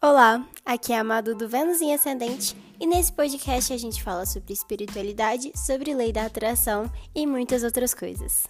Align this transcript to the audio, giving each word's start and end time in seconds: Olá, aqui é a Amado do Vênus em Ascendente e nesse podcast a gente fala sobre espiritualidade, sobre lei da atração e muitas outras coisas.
Olá, 0.00 0.46
aqui 0.62 0.92
é 0.92 0.98
a 0.98 1.00
Amado 1.00 1.34
do 1.34 1.48
Vênus 1.48 1.80
em 1.80 1.94
Ascendente 1.94 2.54
e 2.78 2.86
nesse 2.86 3.10
podcast 3.10 3.72
a 3.72 3.78
gente 3.78 4.02
fala 4.02 4.26
sobre 4.26 4.52
espiritualidade, 4.52 5.50
sobre 5.56 5.94
lei 5.94 6.12
da 6.12 6.26
atração 6.26 6.92
e 7.14 7.26
muitas 7.26 7.64
outras 7.64 7.94
coisas. 7.94 8.46